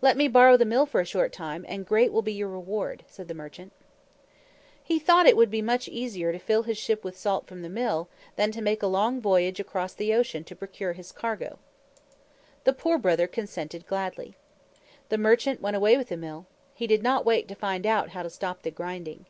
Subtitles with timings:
[0.00, 3.04] "Let me borrow the Mill for a short time, and great will be your reward,"
[3.06, 3.70] said the merchant.
[4.82, 7.68] He thought it would be much easier to fill his ship with salt from the
[7.68, 11.58] Mill, than to make a long voyage across the ocean to procure his cargo.
[12.64, 14.36] The Poor Brother consented gladly.
[15.10, 16.46] The merchant went away with the Mill.
[16.72, 19.26] He did not wait to find out how to stop the grinding.